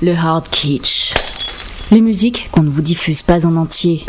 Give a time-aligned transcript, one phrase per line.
[0.00, 1.12] Le hard kitsch.
[1.90, 4.06] Les musiques qu'on ne vous diffuse pas en entier.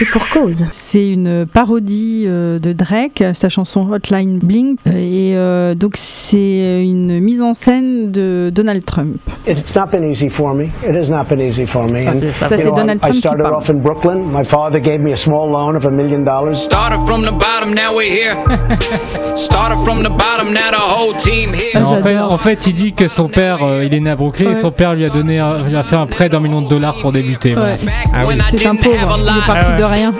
[0.00, 0.64] Et pour cause.
[0.72, 4.76] C'est une parodie euh, de Drake, sa chanson Hotline Bling.
[4.86, 9.16] Euh, Et euh, donc c'est une mise en scène de Donald Trump.
[9.46, 10.64] It's not been easy for me.
[10.86, 12.02] It has not been easy for me.
[12.02, 13.54] Ça, c'est- I- Donald I Trump qui started parle.
[13.54, 14.18] off in Brooklyn.
[14.32, 16.56] My father gave me a small loan of a million dollars.
[16.56, 18.34] Started from the bottom, now we're here.
[18.80, 21.70] Started from the bottom, now the whole team here.
[21.74, 22.32] Ah, en, fait, j'adore.
[22.32, 24.70] en fait, il dit que son père, euh, il est né à Brooklyn et son
[24.72, 27.12] père lui a donné, un- lui a fait un prêt d'un million de dollars pour
[27.12, 27.52] débuter.
[27.54, 27.72] voilà.
[27.74, 27.78] Ouais.
[28.12, 28.34] Ah oui.
[28.56, 30.14] C'est un pauvre, il est parti de rien.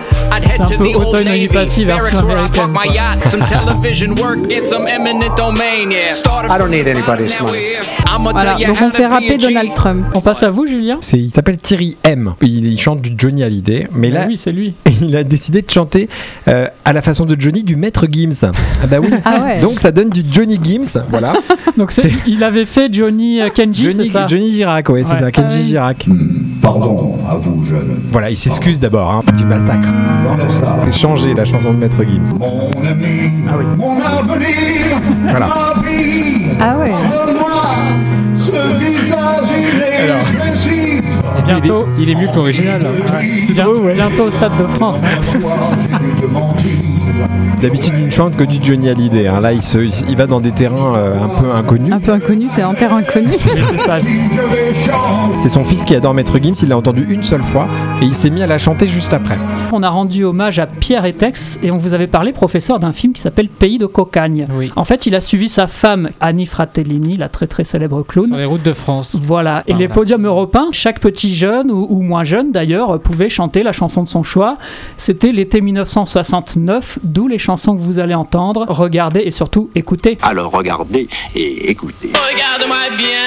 [0.57, 2.65] C'est un peu auto-Inonipati version américaine.
[6.49, 7.77] I don't need anybody's money.
[8.19, 9.37] Voilà, donc on fait rapper.
[9.37, 10.07] Donald Trump.
[10.15, 12.35] On passe à vous, Julien C'est- il s'appelle Thierry M.
[12.41, 14.75] Il, il chante du Johnny Hallyday, mais Ah là, Oui, c'est lui.
[15.03, 16.09] il a décidé de chanter
[16.49, 18.51] euh, à la façon de Johnny du maître Gims.
[18.83, 19.09] Ah bah oui.
[19.25, 19.61] Ah ouais.
[19.61, 21.35] Donc ça donne du Johnny Gims, voilà.
[21.77, 25.03] Donc c'est- C'est- il avait fait Johnny euh, Kenji, c'est Johnny, ça Johnny Girac, ouais,
[25.05, 25.19] c'est Ouais.
[25.19, 25.67] ça, Kenji Ah.
[25.67, 26.07] Girac.
[26.63, 28.01] Pardon à vous, jeune.
[28.13, 29.89] Voilà, il s'excuse d'abord hein, du massacre.
[30.85, 32.37] C'est changé la chanson de maître Gims.
[32.39, 33.65] Mon ami, Ah oui.
[33.79, 35.47] mon avenir, Voilà.
[35.47, 36.51] ma vie.
[36.61, 36.93] Ah ouais.
[38.37, 41.05] Ce visage inexpressif.
[41.47, 42.81] Bientôt, il est, il est mieux que l'original.
[42.81, 45.01] Bien- Bientôt au Stade de France.
[45.03, 45.21] hein.
[47.61, 49.27] D'habitude, il ne chante que du Johnny Hallyday.
[49.29, 49.41] hein.
[49.41, 51.93] Là, il, se, il va dans des terrains euh, un peu inconnus.
[51.93, 53.29] Un peu inconnu, c'est en terre inconnue.
[54.37, 57.67] Oui, c'est son fils qui adore Maître Gims, il l'a entendu une seule fois
[58.01, 59.39] et il s'est mis à la chanter juste après.
[59.73, 63.13] On a rendu hommage à Pierre Etex et on vous avait parlé, professeur, d'un film
[63.13, 64.47] qui s'appelle Pays de cocagne.
[64.55, 64.73] Oui.
[64.77, 68.27] En fait, il a suivi sa femme Annie Fratellini, la très très célèbre clown.
[68.29, 69.17] Sur les routes de France.
[69.21, 69.95] Voilà, et Ah, les là.
[69.95, 74.09] podiums européens, chaque petit jeune ou, ou moins jeune d'ailleurs pouvait chanter la chanson de
[74.09, 74.59] son choix.
[74.97, 80.19] C'était l'été 1969, d'où les chansons que vous allez entendre, regarder et surtout écouter.
[80.21, 82.11] Alors regardez et écoutez.
[82.13, 83.23] Regarde-moi bien,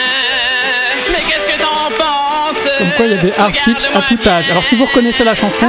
[1.12, 2.68] mais qu'est-ce que t'en penses?
[2.78, 4.48] Comme quoi il y a des hard kitsch à tout âge.
[4.52, 5.66] Alors si vous reconnaissez la chanson,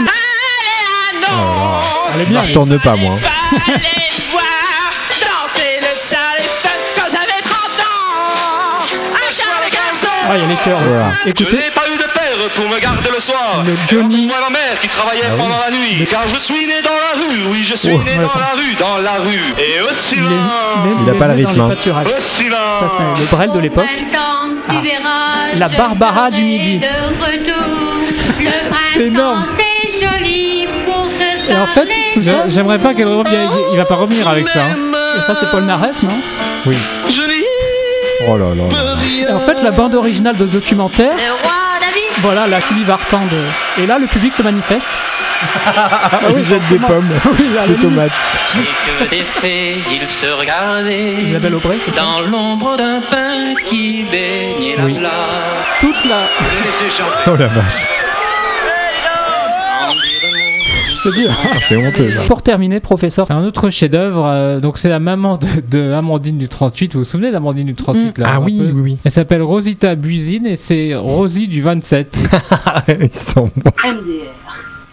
[2.13, 2.43] Elle est Je bien.
[2.43, 3.15] ne retourne pas, moi.
[3.69, 4.43] Allez voir
[5.23, 8.85] danser le Charleston quand j'avais 30 ans.
[9.15, 10.19] Un soir les garçons.
[10.29, 10.79] ah, il y a les chœurs.
[10.87, 11.07] Voilà.
[11.25, 13.63] Écoutez, n'ai pas eu de père pour me garder le soir.
[13.65, 14.27] Le Johnny.
[14.27, 16.05] Moi, ma mère qui travaillait Ah pendant la nuit.
[16.11, 17.39] Car je suis né dans la rue.
[17.53, 19.55] Oui, je suis Oh, né dans la rue, dans la rue.
[19.59, 20.97] Et aussi il est, loin.
[21.05, 21.71] Il a pas le rythme, hein.
[21.77, 23.87] Ça c'est le Brel de l'époque.
[24.69, 24.73] Ah.
[25.57, 26.81] La Barbara du Midi.
[28.95, 29.47] C'est énorme.
[31.49, 33.49] Et en fait, tout ça, Je- J'aimerais pas qu'elle revienne.
[33.73, 34.63] Il va pas revenir avec ça.
[34.65, 34.77] hein.
[35.19, 36.11] et ça c'est Paul Naref, non?
[36.67, 36.77] Oui.
[38.29, 38.65] Oh là là.
[39.29, 41.13] Et en fait, la bande originale de ce documentaire,
[42.23, 43.83] voilà, la Sylvie Vartan de...
[43.83, 44.87] Et là, le public se manifeste.
[45.43, 47.09] Ah il jette des pommes,
[47.39, 48.13] oui, à la des tomates.
[48.53, 49.25] Que des
[49.91, 54.95] ils se regardaient Isabelle Aubray, c'est ça dans l'ombre d'un pain qui baignait la Oui.
[54.99, 55.13] place.
[55.81, 56.21] Toute la...
[57.27, 57.87] Oh la vache.
[61.03, 61.31] C'est dur.
[61.51, 62.21] Ah, c'est honteux ça.
[62.25, 64.27] Pour terminer, professeur, C'est un autre chef-d'œuvre.
[64.27, 66.93] euh, donc c'est la maman de, de Amandine du 38.
[66.93, 68.99] Vous vous souvenez d'Amandine du 38 là, Ah oui, oui, oui.
[69.03, 72.19] Elle s'appelle Rosita Buisine et c'est Rosie du 27.
[73.01, 73.73] Ils sont bons.
[73.83, 74.50] MDR.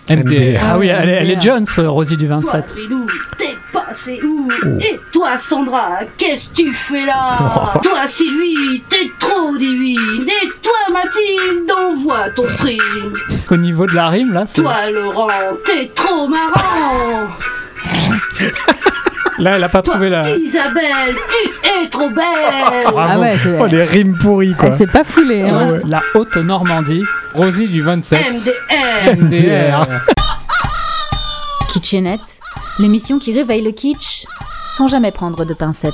[0.10, 2.68] Ah oui, elle est, elle est Jones, euh, Rosie du 27.
[2.68, 3.08] Trilou,
[3.38, 4.48] t'es passé où
[4.80, 10.22] Et toi, Sandra, qu'est-ce que tu fais là Toi, Sylvie, t'es trop divine.
[10.22, 12.80] Et toi, Mathilde, on voit ton string.
[13.50, 14.62] Au niveau de la rime, là, c'est...
[14.62, 15.28] Toi, Laurent,
[15.66, 17.28] t'es trop marrant.
[19.40, 20.22] Là, elle a pas Toi, trouvé la...
[20.38, 22.24] Isabelle, tu es trop belle.
[22.98, 24.70] Ah ouais, c'est Oh les rimes pourries quoi.
[24.70, 25.42] elle s'est pas foulée.
[25.44, 25.80] Hein.
[25.88, 27.04] La haute Normandie.
[27.36, 28.20] Rosie du 27.
[28.34, 29.16] MDR.
[29.18, 29.88] MDR.
[31.72, 32.40] Kitchenette,
[32.80, 34.26] l'émission qui réveille le kitsch
[34.76, 35.94] sans jamais prendre de pincettes.